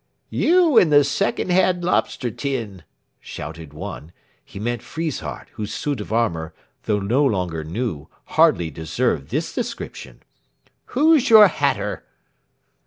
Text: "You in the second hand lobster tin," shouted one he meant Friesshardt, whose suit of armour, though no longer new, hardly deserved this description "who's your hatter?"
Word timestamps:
"You 0.31 0.79
in 0.79 0.89
the 0.89 1.03
second 1.03 1.51
hand 1.51 1.83
lobster 1.83 2.31
tin," 2.31 2.81
shouted 3.19 3.71
one 3.71 4.11
he 4.43 4.59
meant 4.59 4.81
Friesshardt, 4.81 5.49
whose 5.49 5.71
suit 5.71 6.01
of 6.01 6.11
armour, 6.11 6.55
though 6.85 6.99
no 6.99 7.23
longer 7.23 7.63
new, 7.63 8.07
hardly 8.33 8.71
deserved 8.71 9.29
this 9.29 9.53
description 9.53 10.23
"who's 10.85 11.29
your 11.29 11.47
hatter?" 11.49 12.03